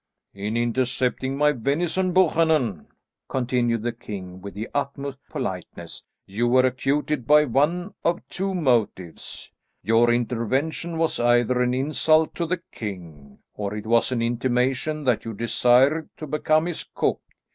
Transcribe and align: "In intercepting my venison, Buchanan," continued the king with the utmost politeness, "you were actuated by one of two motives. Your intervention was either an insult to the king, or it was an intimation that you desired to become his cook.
"In 0.33 0.57
intercepting 0.57 1.37
my 1.37 1.51
venison, 1.51 2.11
Buchanan," 2.11 2.87
continued 3.29 3.83
the 3.83 3.91
king 3.91 4.41
with 4.41 4.55
the 4.55 4.67
utmost 4.73 5.19
politeness, 5.29 6.03
"you 6.25 6.47
were 6.47 6.65
actuated 6.65 7.27
by 7.27 7.45
one 7.45 7.93
of 8.03 8.27
two 8.27 8.55
motives. 8.55 9.51
Your 9.83 10.09
intervention 10.11 10.97
was 10.97 11.19
either 11.19 11.61
an 11.61 11.75
insult 11.75 12.33
to 12.33 12.47
the 12.47 12.63
king, 12.71 13.37
or 13.53 13.75
it 13.75 13.85
was 13.85 14.11
an 14.11 14.23
intimation 14.23 15.03
that 15.03 15.23
you 15.23 15.35
desired 15.35 16.09
to 16.17 16.25
become 16.25 16.65
his 16.65 16.83
cook. 16.95 17.21